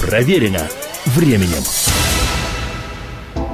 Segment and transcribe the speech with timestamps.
[0.00, 0.66] Проверено
[1.04, 1.89] временем.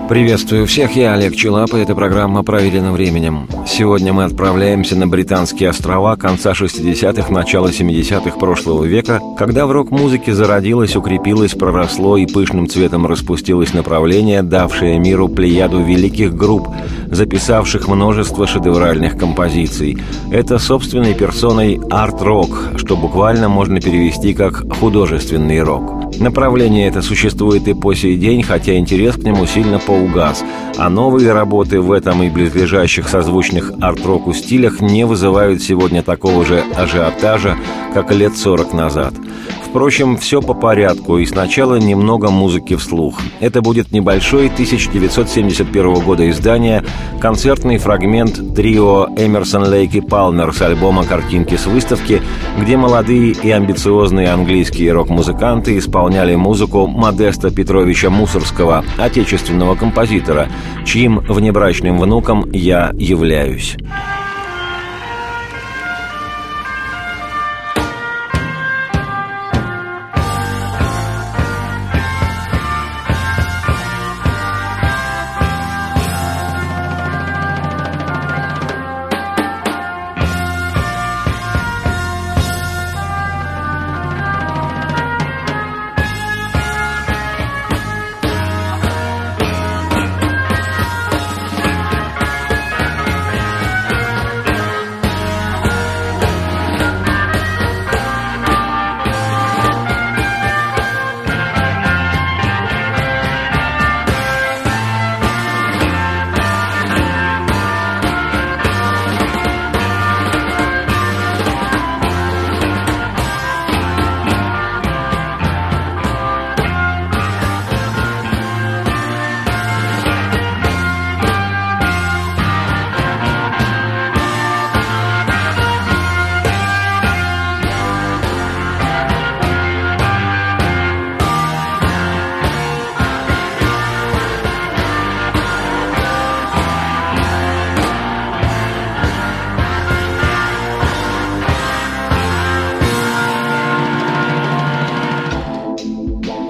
[0.08, 3.48] Приветствую всех, я Олег Челап, и эта программа «Проверена временем».
[3.66, 10.32] Сегодня мы отправляемся на Британские острова конца 60-х, начала 70-х прошлого века, когда в рок-музыке
[10.32, 16.68] зародилось, укрепилось, проросло и пышным цветом распустилось направление, давшее миру плеяду великих групп,
[17.10, 19.98] записавших множество шедевральных композиций.
[20.30, 25.96] Это собственной персоной арт-рок, что буквально можно перевести как «художественный рок».
[26.20, 30.44] Направление это существует и по сей день, хотя интерес к нему сильно поугас,
[30.76, 36.62] а новые работы в этом и близлежащих созвучных арт-року стилях не вызывают сегодня такого же
[36.76, 37.56] ажиотажа,
[37.94, 39.14] как лет 40 назад–
[39.68, 43.20] Впрочем, все по порядку, и сначала немного музыки вслух.
[43.40, 46.84] Это будет небольшой 1971 года издания,
[47.20, 52.22] концертный фрагмент трио Эмерсон Лейк и Палмер с альбома «Картинки с выставки»,
[52.58, 60.48] где молодые и амбициозные английские рок-музыканты исполняли музыку Модеста Петровича Мусорского, отечественного композитора,
[60.86, 63.76] чьим внебрачным внуком я являюсь.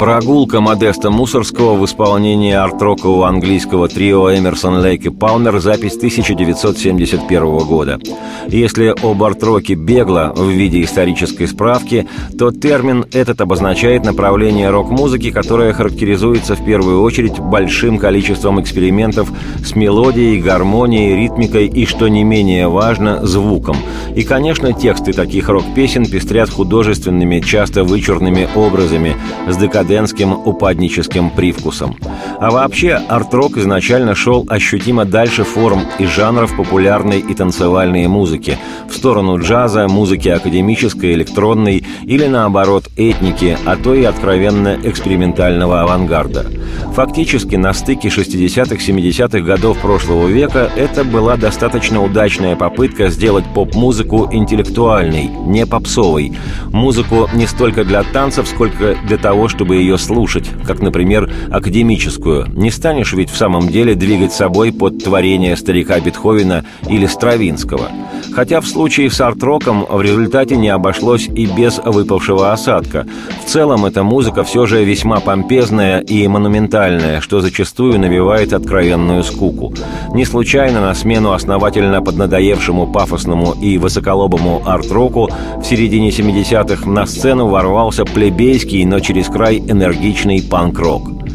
[0.07, 7.99] Прогулка Модеста Мусорского в исполнении арт-рокового английского трио Эмерсон, Лейк и Палмер, запись 1971 года.
[8.47, 12.07] Если об арт-роке бегло в виде исторической справки,
[12.39, 19.29] то термин этот обозначает направление рок-музыки, которое характеризуется в первую очередь большим количеством экспериментов
[19.65, 23.77] с мелодией, гармонией, ритмикой и, что не менее важно, звуком.
[24.15, 29.17] И, конечно, тексты таких рок-песен пестрят художественными, часто вычурными образами
[29.49, 31.97] с декадентом декадентским упадническим привкусом.
[32.39, 38.59] А вообще, арт-рок изначально шел ощутимо дальше форм и жанров популярной и танцевальной музыки,
[38.91, 46.47] в сторону джаза, музыки академической, электронной или, наоборот, этники, а то и откровенно экспериментального авангарда.
[46.95, 55.29] Фактически, на стыке 60-70-х годов прошлого века это была достаточно удачная попытка сделать поп-музыку интеллектуальной,
[55.47, 56.33] не попсовой.
[56.67, 62.47] Музыку не столько для танцев, сколько для того, чтобы ее слушать, как, например, академическую.
[62.55, 67.91] Не станешь ведь в самом деле двигать собой под творение старика Бетховена или Стравинского.
[68.33, 73.07] Хотя в случае с арт-роком в результате не обошлось и без выпавшего осадка.
[73.45, 79.73] В целом эта музыка все же весьма помпезная и монументальная, что зачастую навевает откровенную скуку.
[80.13, 87.47] Не случайно на смену основательно поднадоевшему пафосному и высоколобому арт-року в середине 70-х на сцену
[87.47, 91.26] ворвался плебейский, но через край энергичный панк-рок.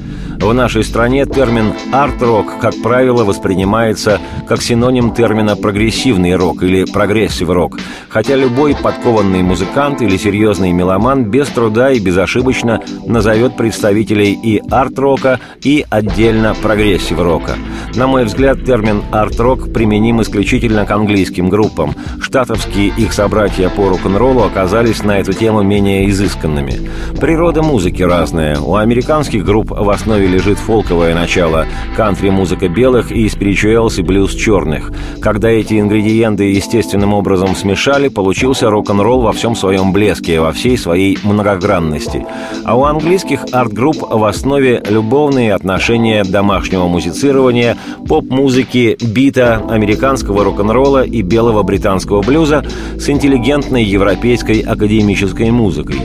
[0.41, 7.77] В нашей стране термин «арт-рок», как правило, воспринимается как синоним термина «прогрессивный рок» или «прогрессив-рок»,
[8.09, 15.39] хотя любой подкованный музыкант или серьезный меломан без труда и безошибочно назовет представителей и арт-рока,
[15.61, 17.57] и отдельно прогрессив-рока.
[17.95, 21.93] На мой взгляд, термин «арт-рок» применим исключительно к английским группам.
[22.19, 26.89] Штатовские их собратья по рок-н-роллу оказались на эту тему менее изысканными.
[27.19, 28.59] Природа музыки разная.
[28.59, 34.91] У американских групп в основе лежит фолковое начало, кантри-музыка белых и спиричуэлс и блюз черных.
[35.19, 41.17] Когда эти ингредиенты естественным образом смешали, получился рок-н-ролл во всем своем блеске, во всей своей
[41.23, 42.25] многогранности.
[42.63, 51.21] А у английских арт-групп в основе любовные отношения домашнего музицирования, поп-музыки, бита, американского рок-н-ролла и
[51.21, 52.65] белого британского блюза
[52.97, 55.97] с интеллигентной европейской академической музыкой.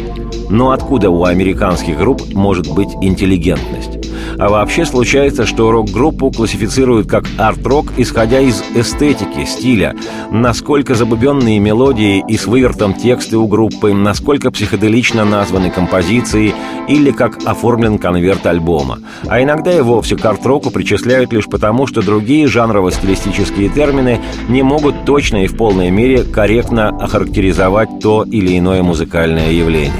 [0.51, 4.16] Но откуда у американских групп может быть интеллигентность?
[4.39, 9.95] А вообще случается, что рок-группу классифицируют как арт-рок, исходя из эстетики, стиля,
[10.31, 16.55] насколько забубенные мелодии и с вывертом тексты у группы, насколько психоделично названы композиции
[16.89, 19.01] или как оформлен конверт альбома.
[19.29, 25.05] А иногда и вовсе к арт-року причисляют лишь потому, что другие жанрово-стилистические термины не могут
[25.05, 29.93] точно и в полной мере корректно охарактеризовать то или иное музыкальное явление.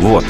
[0.00, 0.24] Вот.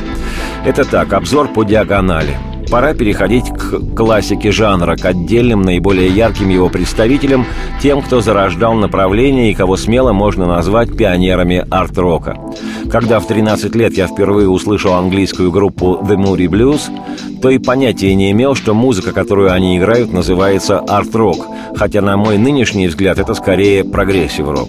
[0.65, 2.37] Это так, обзор по диагонали–
[2.71, 7.47] Пора переходить к классике жанра, к отдельным, наиболее ярким его представителям,
[7.83, 12.37] тем, кто зарождал направление и кого смело можно назвать пионерами арт-рока.
[12.91, 16.91] Когда в 13 лет я впервые услышал английскую группу The Moody Blues,
[17.41, 22.37] то и понятия не имел, что музыка, которую они играют, называется арт-рок, хотя на мой
[22.37, 24.69] нынешний взгляд это скорее прогрессив-рок.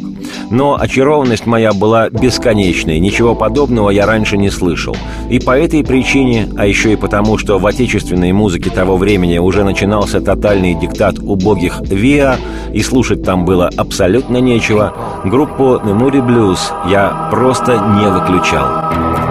[0.51, 4.95] Но очарованность моя была бесконечной, ничего подобного я раньше не слышал.
[5.29, 9.63] И по этой причине, а еще и потому, что в отечественной музыке того времени уже
[9.63, 12.37] начинался тотальный диктат убогих ВИА,
[12.71, 14.93] и слушать там было абсолютно нечего,
[15.25, 19.28] группу Moody Blues я просто не выключал.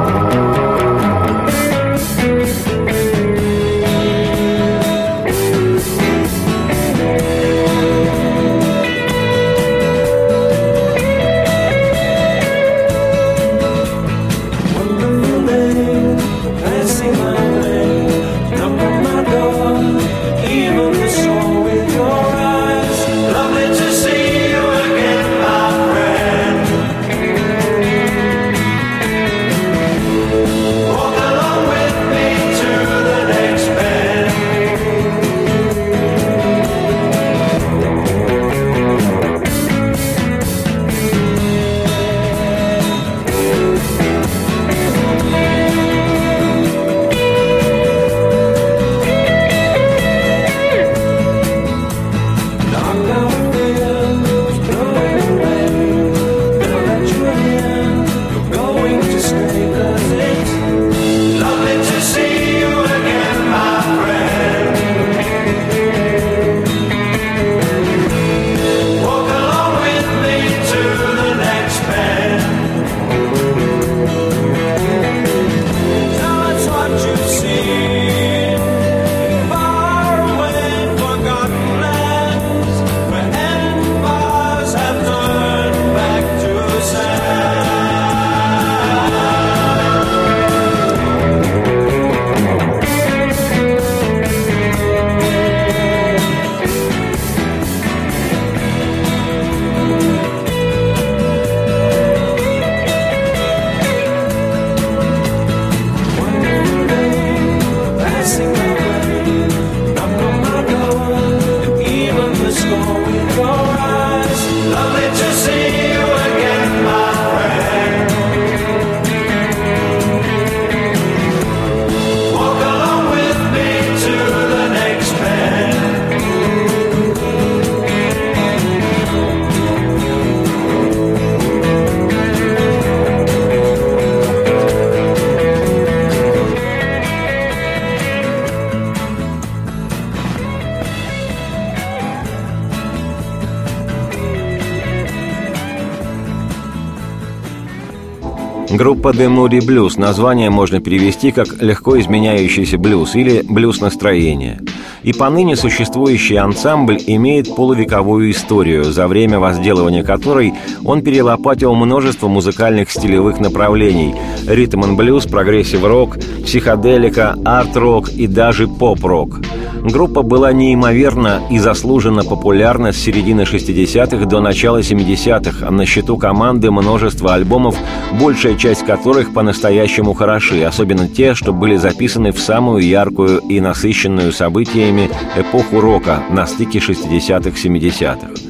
[149.09, 149.99] Группа The Moody Blues.
[149.99, 154.61] Название можно перевести как «легко изменяющийся блюз» или «блюз настроения».
[155.03, 160.53] И поныне существующий ансамбль имеет полувековую историю, за время возделывания которой
[160.85, 164.15] он перелопатил множество музыкальных стилевых направлений–
[164.47, 169.41] ритм-н-блюз, прогрессив-рок, психоделика, арт-рок и даже поп-рок–
[169.91, 176.19] Группа была неимоверно и заслуженно популярна с середины 60-х до начала 70-х, а на счету
[176.19, 177.75] команды множество альбомов,
[178.21, 184.33] большая часть которых по-настоящему хороши, особенно те, что были записаны в самую яркую и насыщенную
[184.33, 188.48] событиями эпоху рока на стыке 60-х-70-х.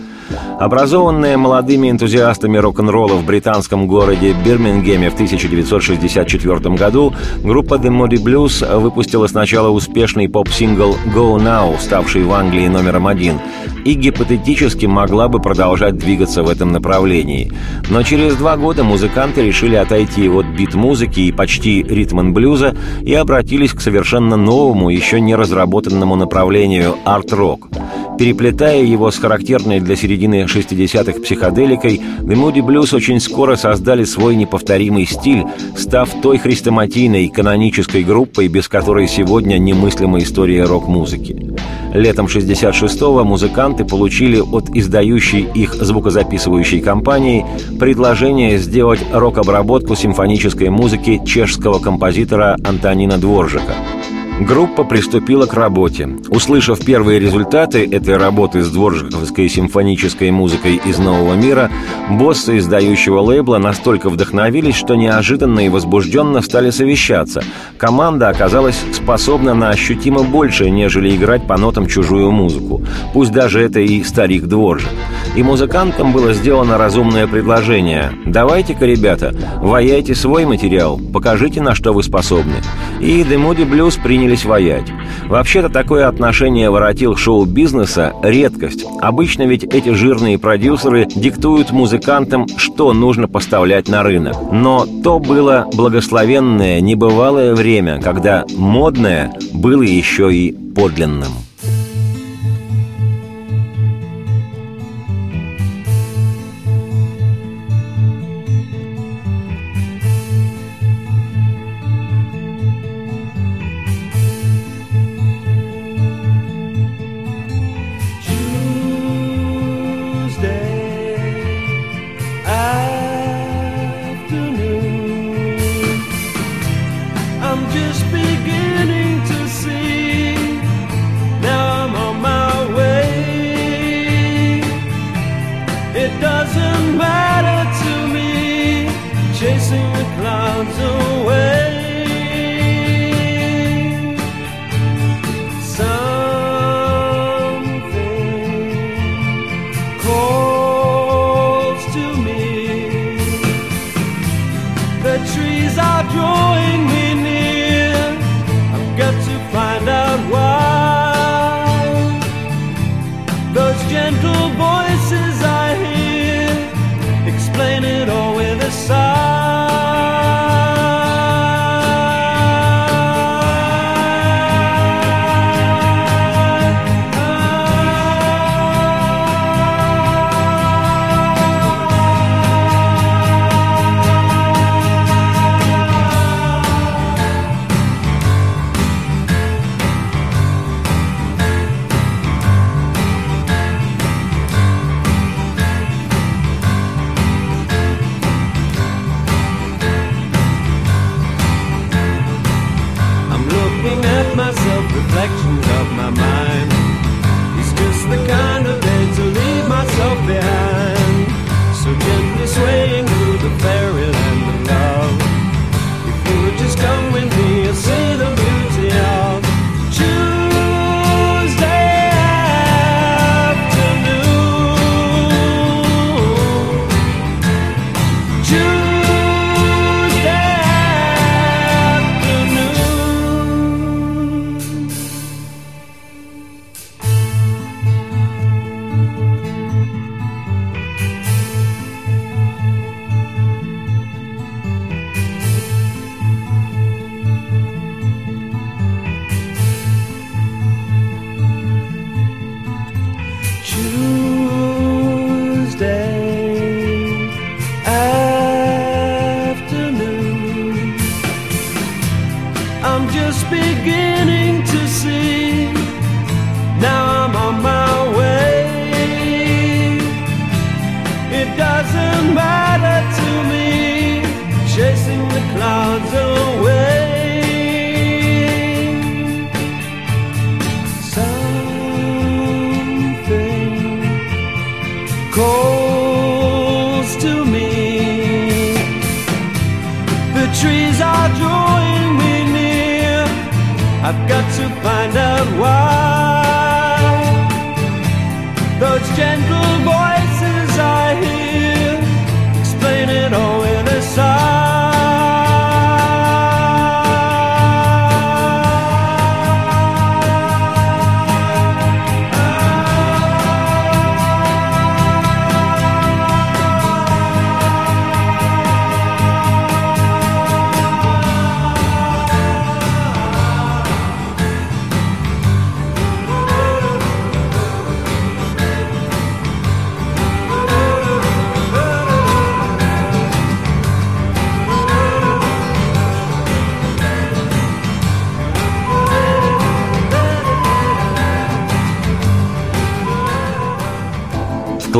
[0.59, 8.79] Образованная молодыми энтузиастами рок-н-ролла в британском городе Бирмингеме в 1964 году, группа The Moody Blues
[8.81, 13.39] выпустила сначала успешный поп-сингл «Go Now», ставший в Англии номером один,
[13.85, 17.53] и гипотетически могла бы продолжать двигаться в этом направлении.
[17.91, 23.81] Но через два года музыканты решили отойти от бит-музыки и почти ритм-н-блюза и обратились к
[23.81, 27.69] совершенно новому, еще не разработанному направлению арт-рок–
[28.19, 34.35] Переплетая его с характерной для середины 60-х психоделикой, The Moody Blues очень скоро создали свой
[34.35, 35.45] неповторимый стиль,
[35.77, 41.55] став той хрестоматийной канонической группой, без которой сегодня немыслима история рок-музыки.
[41.95, 47.45] Летом 66-го музыканты получили от издающей их звукозаписывающей компании
[47.79, 53.75] предложение сделать рок-обработку симфонической музыки чешского композитора Антонина Дворжика–
[54.41, 56.09] Группа приступила к работе.
[56.29, 61.73] Услышав первые результаты этой работы с дворжиковской симфонической музыкой из Нового мира,
[62.09, 67.43] боссы издающего лейбла настолько вдохновились, что неожиданно и возбужденно стали совещаться.
[67.79, 72.83] Команда оказалась способна на ощутимо больше, нежели играть по нотам чужую музыку.
[73.13, 74.89] Пусть даже это и старик Дворжик.
[75.35, 78.13] И музыкантам было сделано разумное предложение.
[78.25, 82.55] «Давайте-ка, ребята, ваяйте свой материал, покажите, на что вы способны».
[83.01, 84.93] И Moody Blues приняли принялись воять.
[85.27, 88.85] Вообще-то такое отношение воротил шоу-бизнеса– редкость.
[89.01, 94.37] Обычно ведь эти жирные продюсеры диктуют музыкантам, что нужно поставлять на рынок.
[94.53, 101.48] Но то было благословенное, небывалое время, когда модное было еще и подлинным.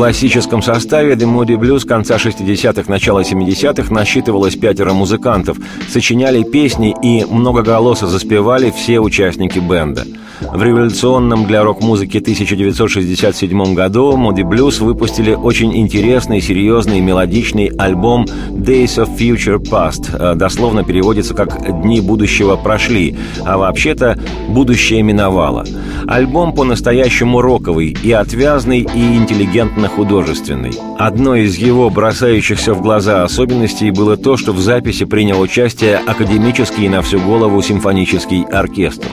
[0.09, 7.23] Классическом составе The Moody Blues конца 60-х, начала 70-х насчитывалось пятеро музыкантов, сочиняли песни и
[7.25, 10.07] многоголосо заспевали все участники бенда.
[10.41, 18.97] В революционном для рок-музыки 1967 году Moody Blues выпустили очень интересный, серьезный, мелодичный альбом Days
[18.97, 20.35] of Future Past.
[20.35, 24.17] Дословно переводится как «Дни будущего прошли», а вообще-то
[24.47, 25.65] «Будущее миновало».
[26.07, 30.71] Альбом по-настоящему роковый и отвязный, и интеллигентно-художественный.
[30.97, 36.87] Одной из его бросающихся в глаза особенностей было то, что в записи принял участие академический
[36.87, 39.07] на всю голову симфонический оркестр.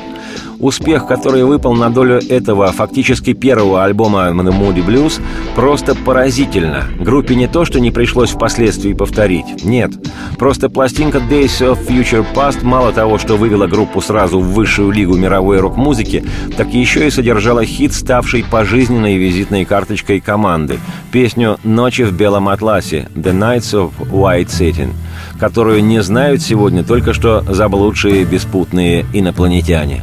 [0.59, 5.21] Успех, который выпал на долю этого фактически первого альбома The Moody Blues,
[5.55, 6.85] просто поразительно.
[6.99, 9.65] Группе не то, что не пришлось впоследствии повторить.
[9.65, 9.93] Нет.
[10.39, 15.17] Просто пластинка Days of Future Past мало того, что вывела группу сразу в высшую лигу
[15.17, 16.25] мировой рок-музыки,
[16.57, 20.79] так еще и содержала хит, ставший пожизненной визитной карточкой команды.
[21.13, 24.93] Песню «Ночи в белом атласе» «The Nights of White Satin»,
[25.39, 30.03] которую не знают сегодня только что заблудшие беспутные инопланетяне.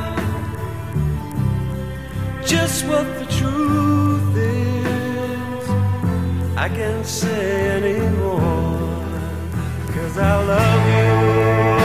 [2.51, 5.69] just what the truth is.
[6.57, 8.69] I can't say anymore,
[9.93, 11.80] cause I love you.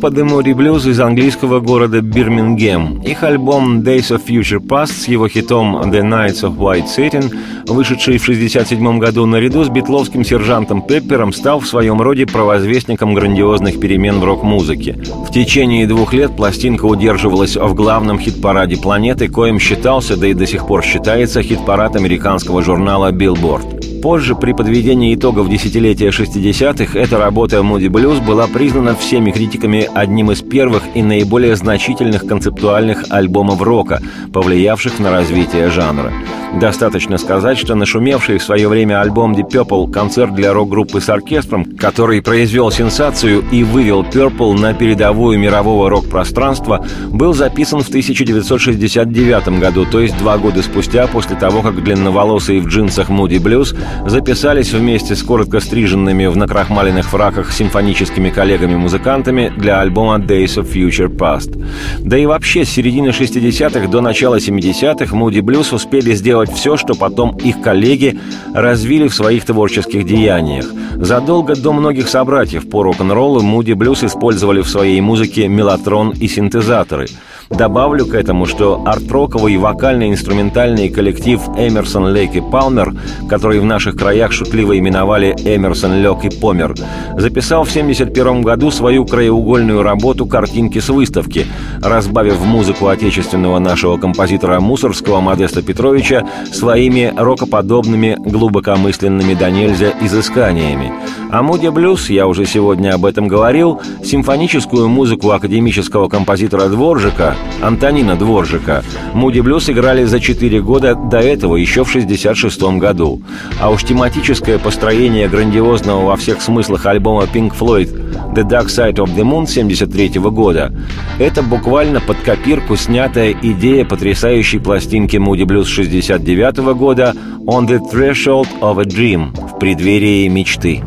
[0.00, 3.02] Группа The Blues из английского города Бирмингем.
[3.02, 7.30] Их альбом Days of Future Past с его хитом The Nights of White Satin,
[7.66, 13.78] вышедший в 1967 году наряду с битловским сержантом Пеппером, стал в своем роде провозвестником грандиозных
[13.78, 14.98] перемен в рок-музыке.
[15.28, 20.46] В течение двух лет пластинка удерживалась в главном хит-параде планеты, коим считался, да и до
[20.46, 23.79] сих пор считается, хит-парад американского журнала Billboard.
[24.02, 30.30] Позже, при подведении итогов десятилетия 60-х, эта работа Moody Blues была признана всеми критиками одним
[30.30, 34.00] из первых и наиболее значительных концептуальных альбомов рока,
[34.32, 36.12] повлиявших на развитие жанра.
[36.58, 41.64] Достаточно сказать, что нашумевший в свое время альбом Deep Purple концерт для рок-группы с оркестром,
[41.64, 49.86] который произвел сенсацию и вывел Purple на передовую мирового рок-пространства, был записан в 1969 году,
[49.86, 53.76] то есть два года спустя после того, как длинноволосые в джинсах Moody Blues
[54.08, 61.08] записались вместе с коротко стриженными в накрахмаленных фраках симфоническими коллегами-музыкантами для альбома Days of Future
[61.08, 61.64] Past.
[62.00, 66.94] Да и вообще, с середины 60-х до начала 70-х Moody Blues успели сделать все, что
[66.94, 68.18] потом их коллеги
[68.54, 70.66] развили в своих творческих деяниях.
[70.94, 77.06] Задолго до многих собратьев по рок-н-роллу Moody Blues использовали в своей музыке мелатрон и синтезаторы–
[77.50, 82.94] Добавлю к этому, что арт-роковый вокально-инструментальный коллектив Эмерсон, Лейк и Палмер,
[83.28, 86.76] который в наших краях шутливо именовали Эмерсон, Лек и Помер,
[87.16, 91.44] записал в 1971 году свою краеугольную работу «Картинки с выставки»,
[91.82, 100.92] разбавив музыку отечественного нашего композитора Мусорского Модеста Петровича своими рокоподобными, глубокомысленными до нельзя изысканиями.
[101.32, 108.16] А Муди Блюз, я уже сегодня об этом говорил, симфоническую музыку академического композитора Дворжика Антонина
[108.16, 108.82] Дворжика.
[109.12, 113.22] Муди Блюз играли за 4 года до этого, еще в 66 году.
[113.60, 119.14] А уж тематическое построение грандиозного во всех смыслах альбома Pink Floyd The Dark Side of
[119.14, 120.72] the Moon 73 года–
[121.18, 127.14] это буквально под копирку снятая идея потрясающей пластинки Moody Blues 69 года
[127.46, 130.82] «On the Threshold of a Dream»– в преддверии мечты.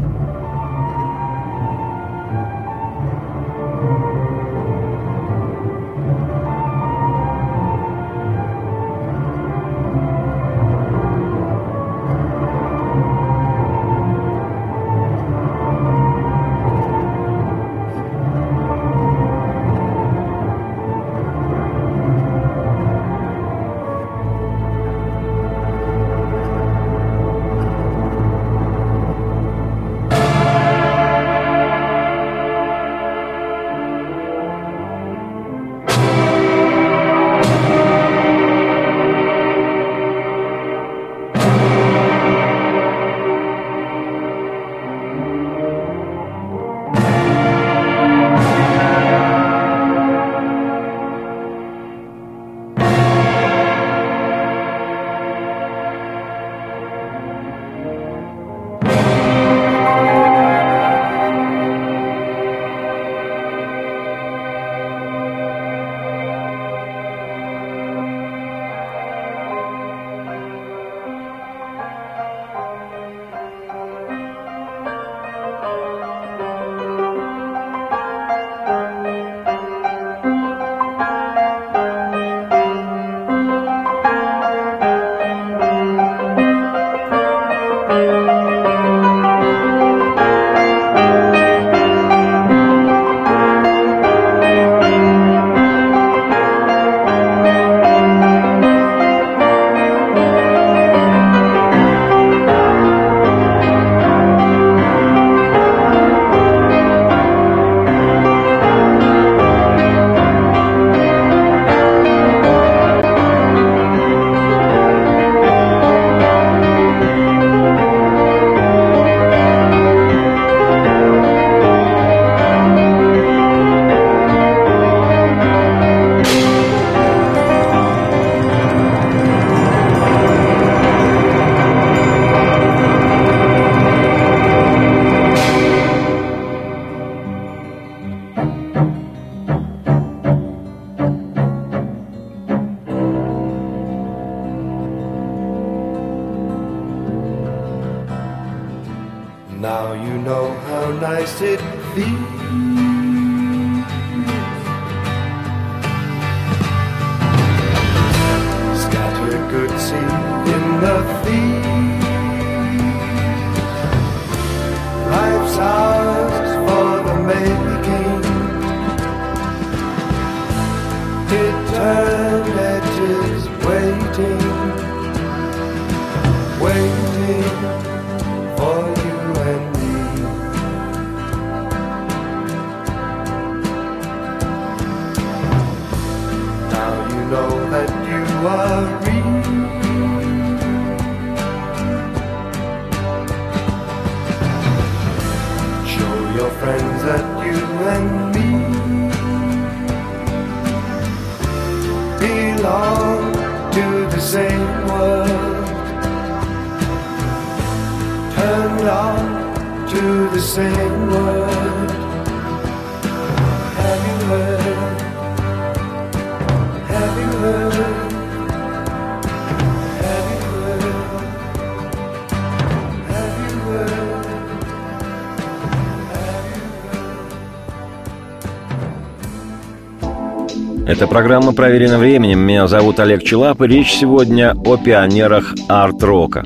[230.93, 232.41] Эта программа проверена временем.
[232.41, 236.43] Меня зовут Олег Челап, и речь сегодня о пионерах арт-рока.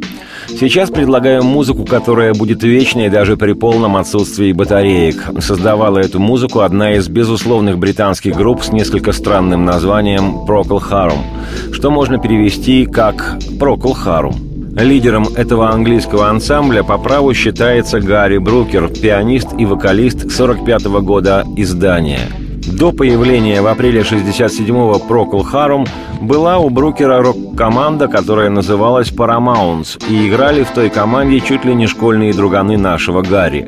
[0.47, 5.21] Сейчас предлагаю музыку, которая будет вечной даже при полном отсутствии батареек.
[5.39, 11.91] Создавала эту музыку одна из безусловных британских групп с несколько странным названием Procol Harum, что
[11.91, 14.81] можно перевести как Procol Harum.
[14.81, 21.43] Лидером этого английского ансамбля по праву считается Гарри Брукер, пианист и вокалист 45 -го года
[21.57, 22.29] издания.
[22.67, 25.87] До появления в апреле 67-го Procol Harum
[26.21, 27.21] была у Брукера
[27.57, 33.23] рок-команда, которая называлась Paramounts, и играли в той команде чуть ли не школьные друганы нашего
[33.23, 33.67] Гарри.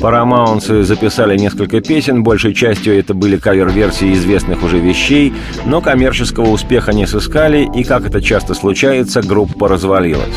[0.00, 5.32] Парамаунцы записали несколько песен, большей частью это были кавер-версии известных уже вещей,
[5.66, 10.36] но коммерческого успеха не сыскали, и, как это часто случается, группа развалилась.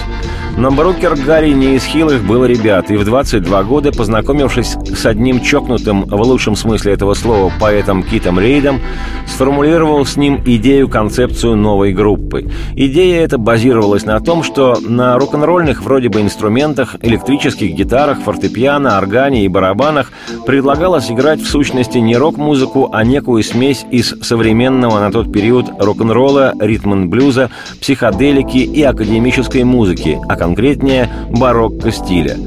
[0.58, 5.42] Но Брукер Гарри не из хилых был ребят, и в 22 года, познакомившись с одним
[5.42, 8.80] чокнутым, в лучшем смысле этого слова, поэтом Китом Рейдом,
[9.26, 12.52] сформулировал с ним идею-концепцию новой группы.
[12.76, 19.46] Идея эта базировалась на том, что на рок-н-ролльных вроде бы инструментах, электрических гитарах, фортепиано, органе
[19.46, 20.12] и барабанах
[20.46, 26.54] предлагалось играть в сущности не рок-музыку, а некую смесь из современного на тот период рок-н-ролла,
[26.60, 32.38] ритм-н-блюза, психоделики и академической музыки, а конкретнее барокко стиля.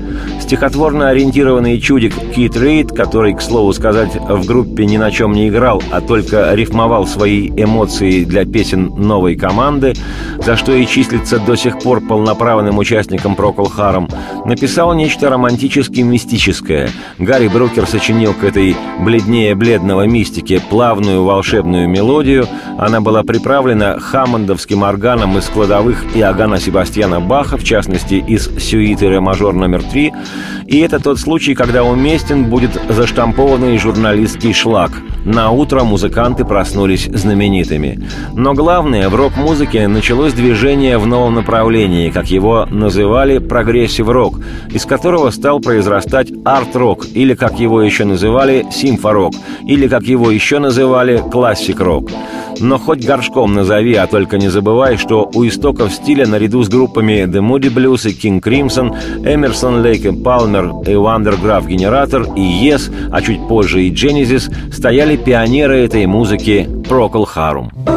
[0.41, 5.49] Стихотворно ориентированный чудик Кит Рейд, который, к слову сказать, в группе ни на чем не
[5.49, 9.95] играл, а только рифмовал свои эмоции для песен новой команды,
[10.47, 14.09] за что и числится до сих пор полноправным участником Procol Harum,
[14.47, 16.89] написал нечто романтически мистическое.
[17.19, 22.47] Гарри Брукер сочинил к этой бледнее бледного мистике плавную волшебную мелодию.
[22.79, 29.19] Она была приправлена хаммондовским органом из кладовых Иоганна Себастьяна Баха, в частности, из сюиты ре
[29.19, 30.13] мажор номер 3,
[30.67, 34.93] и это тот случай, когда уместен будет заштампованный журналистский шлак.
[35.25, 38.09] На утро музыканты проснулись знаменитыми.
[38.33, 44.39] Но главное, в рок-музыке началось движение в новом направлении, как его называли прогрессив-рок,
[44.71, 49.33] из которого стал произрастать арт-рок, или как его еще называли симфорок,
[49.67, 52.11] или как его еще называли классик-рок.
[52.61, 57.25] Но хоть горшком назови, а только не забывай, что у истоков стиля наряду с группами
[57.25, 62.93] The Moody Blues и King Crimson, Emerson, Lake и Palmer и Wondergraph Generator и Yes,
[63.11, 67.71] а чуть позже и Genesis, стояли пионеры этой музыки Procol Harum.
[67.87, 67.96] We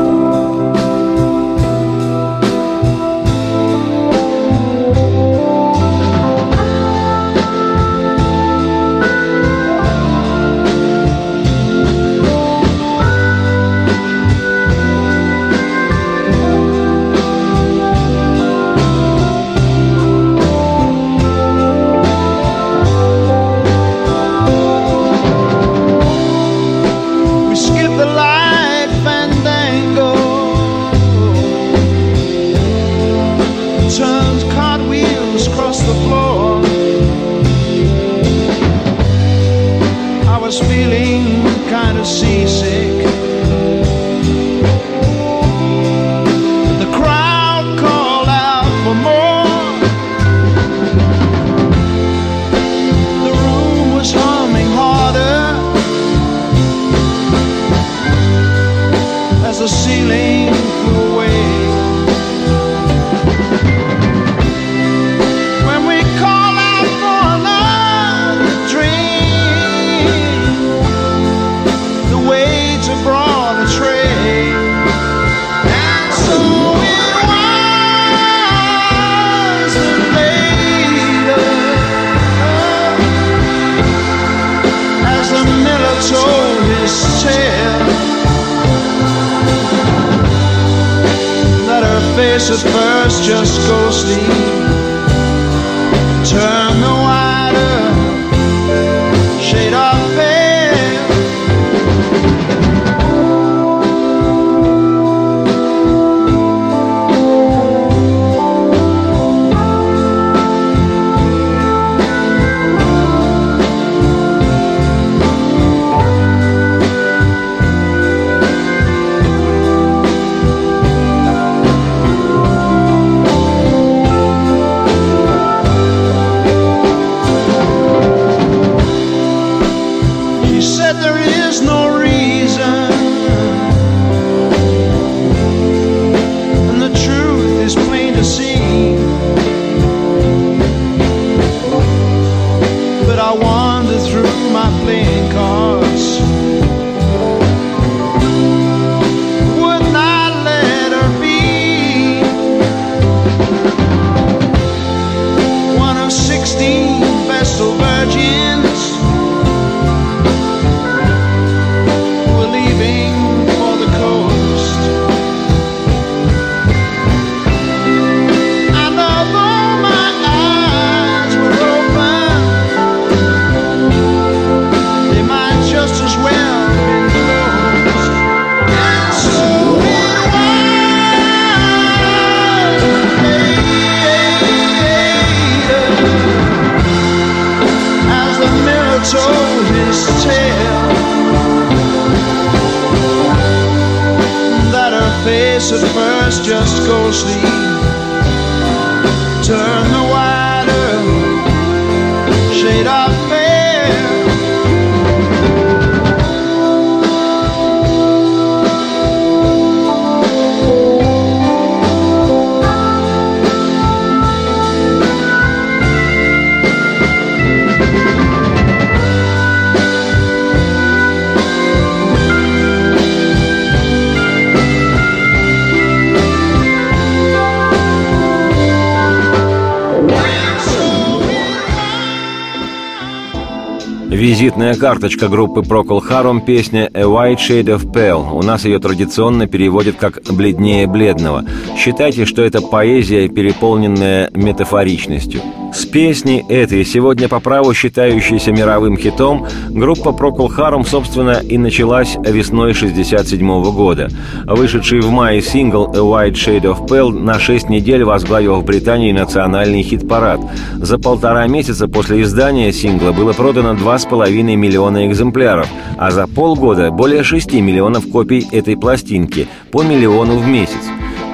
[234.19, 238.34] Визитная карточка группы Procol Harum песня «A White Shade of Pale».
[238.34, 241.45] У нас ее традиционно переводят как «бледнее бледного».
[241.77, 245.39] Считайте, что это поэзия, переполненная метафоричностью.
[245.73, 252.17] С песней этой, сегодня по праву считающейся мировым хитом, группа Procol Harum, собственно, и началась
[252.17, 254.10] весной 67 года.
[254.45, 259.13] Вышедший в мае сингл «A White Shade of Pale» на 6 недель возглавил в Британии
[259.13, 260.41] национальный хит-парад.
[260.75, 264.09] За полтора месяца после издания сингла было продано 2,5
[264.56, 265.67] миллиона экземпляров,
[265.98, 270.84] а за полгода более 6 миллионов копий этой пластинки, по миллиону в месяц.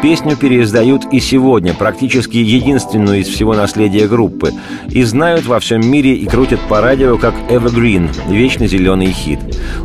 [0.02, 4.52] Песню переиздают и сегодня, практически единственную из всего наследия группы,
[4.90, 9.40] и знают во всем мире и крутят по радио как Evergreen, вечно зеленый хит.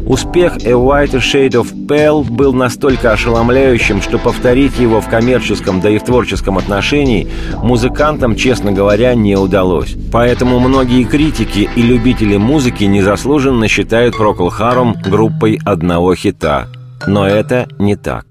[0.06, 5.90] Успех A Whiter Shade of Pale был настолько ошеломляющим, что повторить его в коммерческом, да
[5.90, 7.28] и в творческом отношении
[7.62, 9.96] музыкантам, честно говоря, не удалось.
[10.12, 16.68] Поэтому многие критики и любители музыки незаслуженно считают Procol Harum группой одного хита.
[17.06, 18.29] Но это не так.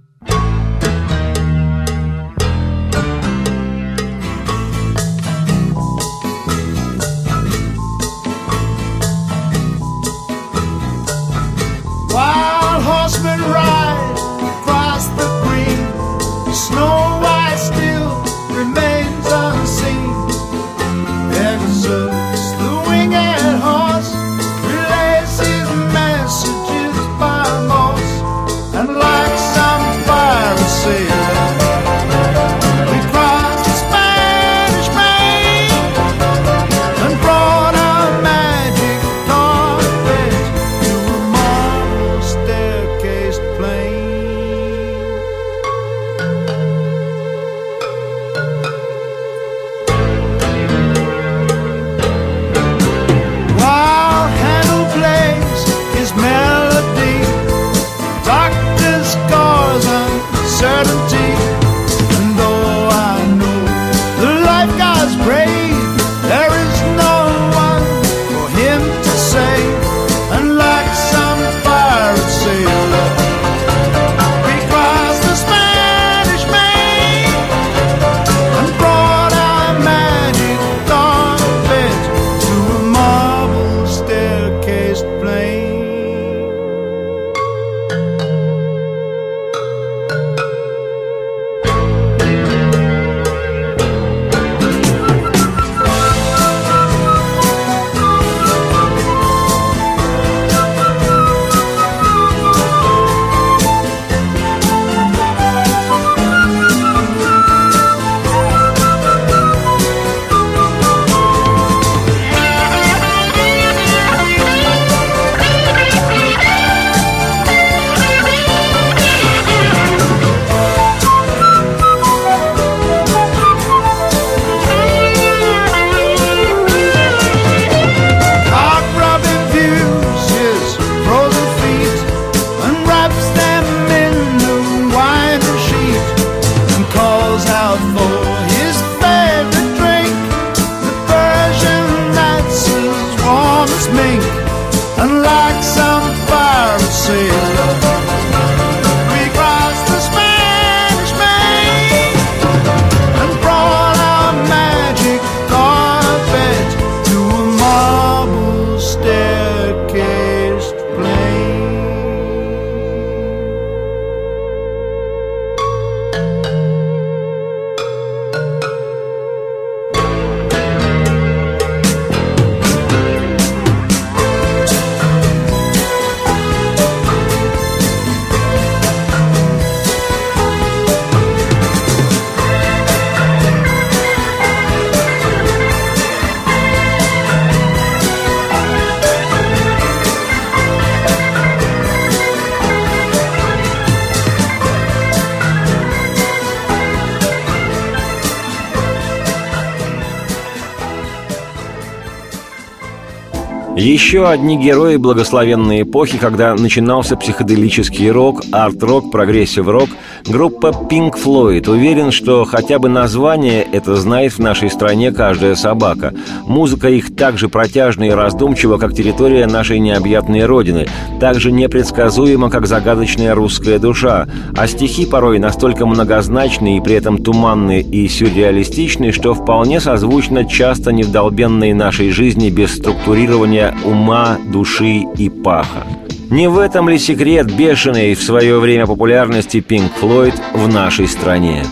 [203.80, 209.90] Еще одни герои благословенной эпохи, когда начинался психоделический рок, арт-рок, прогрессив-рок,
[210.28, 211.70] группа Pink Floyd.
[211.70, 216.14] Уверен, что хотя бы название это знает в нашей стране каждая собака.
[216.46, 220.88] Музыка их так же протяжна и раздумчива, как территория нашей необъятной родины,
[221.20, 227.18] так же непредсказуема, как загадочная русская душа, а стихи порой настолько многозначные и при этом
[227.18, 235.30] туманные и сюрреалистичные, что вполне созвучно часто невдолбенной нашей жизни без структурирования ума, души и
[235.30, 235.86] паха.
[236.30, 241.66] Не в этом ли секрет бешеной в свое время популярности Pink Floyd в нашей стране?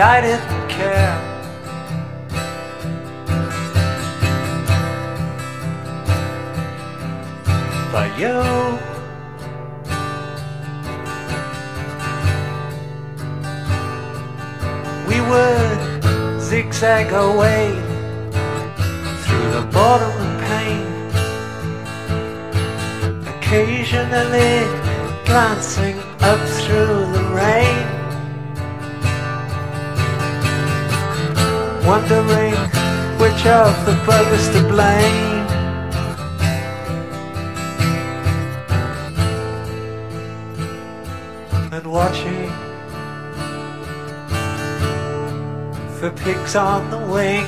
[0.00, 1.18] I didn't care.
[7.92, 8.36] But you,
[15.06, 17.74] we would zigzag away
[19.22, 20.86] through the bottom of pain,
[23.36, 24.64] occasionally
[25.26, 27.91] glancing up through the rain.
[31.86, 32.54] Wondering
[33.18, 35.46] which of the brothers to blame.
[41.72, 42.50] And watching
[45.98, 47.46] for pigs on the wing.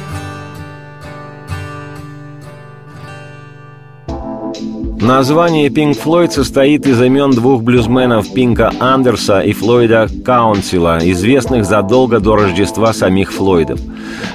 [5.01, 12.21] Название Pink Floyd состоит из имен двух блюзменов Пинка Андерса и Флойда Каунсила, известных задолго
[12.21, 13.79] до Рождества самих Флойдов.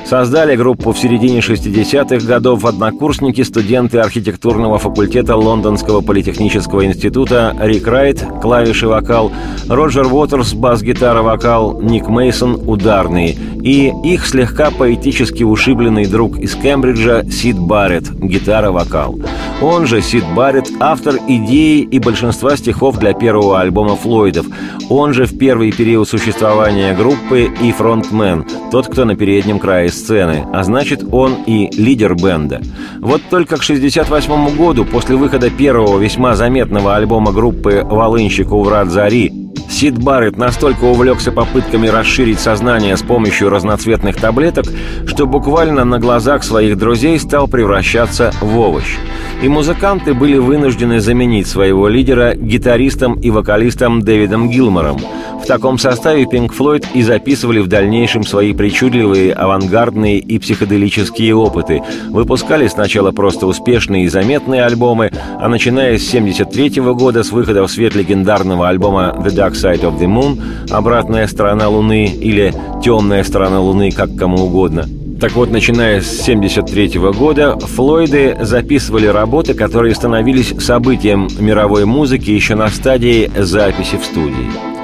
[0.05, 8.25] Создали группу в середине 60-х годов однокурсники, студенты архитектурного факультета Лондонского политехнического института Рик Райт,
[8.41, 9.31] клавиши вокал,
[9.67, 17.23] Роджер Уотерс, бас-гитара вокал, Ник Мейсон ударный и их слегка поэтически ушибленный друг из Кембриджа
[17.29, 19.19] Сид Барретт, гитара-вокал.
[19.61, 24.45] Он же, Сид Барретт, автор идеи и большинства стихов для первого альбома Флойдов.
[24.89, 30.45] Он же в первый период существования группы и фронтмен, тот, кто на переднем крае сцены,
[30.53, 32.61] а значит, он и лидер бенда.
[32.99, 39.38] Вот только к 68 году, после выхода первого весьма заметного альбома группы «Волынщик у Зари»,
[39.69, 44.65] Сид Барретт настолько увлекся попытками расширить сознание с помощью разноцветных таблеток,
[45.05, 48.97] что буквально на глазах своих друзей стал превращаться в овощ.
[49.41, 54.97] И музыканты были вынуждены заменить своего лидера гитаристом и вокалистом Дэвидом Гилмором.
[55.41, 61.81] В таком составе Pink Floyd и записывали в дальнейшем свои причудливые, авангардные и психоделические опыты.
[62.09, 67.71] Выпускали сначала просто успешные и заметные альбомы, а начиная с 1973 года с выхода в
[67.71, 70.39] свет легендарного альбома The Dark Side of the Moon,
[70.71, 72.53] обратная сторона Луны или
[72.83, 74.85] темная сторона Луны, как кому угодно.
[75.19, 82.55] Так вот, начиная с 1973 года, Флойды записывали работы, которые становились событием мировой музыки еще
[82.55, 84.78] на стадии записи в студии.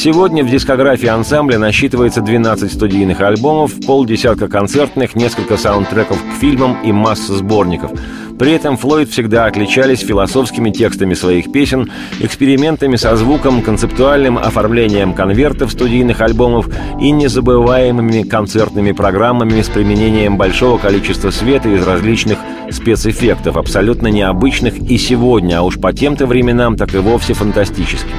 [0.00, 6.92] Сегодня в дискографии ансамбля насчитывается 12 студийных альбомов, полдесятка концертных, несколько саундтреков к фильмам и
[6.92, 7.90] масса сборников–
[8.38, 11.90] при этом Флойд всегда отличались философскими текстами своих песен,
[12.20, 16.68] экспериментами со звуком, концептуальным оформлением конвертов студийных альбомов
[17.00, 22.38] и незабываемыми концертными программами с применением большого количества света из различных
[22.70, 28.14] спецэффектов, абсолютно необычных и сегодня, а уж по тем-то временам так и вовсе фантастических.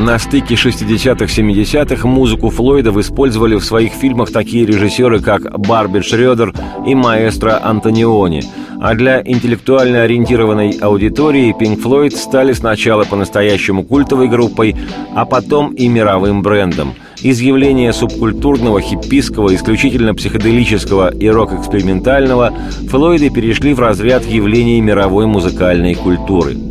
[0.00, 6.54] На стыке 60-х-70-х музыку Флойда использовали в своих фильмах такие режиссеры, как Барби Шредер
[6.86, 8.42] и маэстро Антониони–
[8.80, 14.74] а для интеллектуально ориентированной аудитории Pink Floyd стали сначала по-настоящему культовой группой,
[15.14, 16.94] а потом и мировым брендом.
[17.22, 22.52] Из явления субкультурного, хиппийского, исключительно психоделического и рок-экспериментального
[22.88, 26.56] Флойды перешли в разряд явлений мировой музыкальной культуры–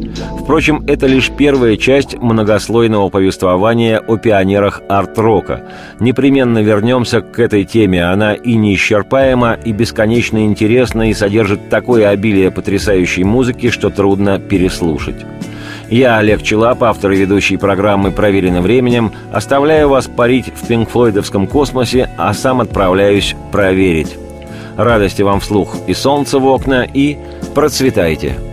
[0.50, 5.64] Впрочем, это лишь первая часть многослойного повествования о пионерах арт-рока.
[6.00, 8.04] Непременно вернемся к этой теме.
[8.04, 15.24] Она и неисчерпаема, и бесконечно интересна, и содержит такое обилие потрясающей музыки, что трудно переслушать.
[15.90, 22.12] Я, Олег Челап, автор и ведущий программы «Проверено временем», оставляю вас парить в пинкфлойдовском космосе,
[22.16, 24.16] а сам отправляюсь проверить.
[24.78, 27.18] Радости вам вслух и солнце в окна, и
[27.56, 28.49] процветайте!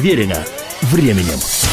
[0.00, 0.46] Проверено
[0.80, 1.69] временем.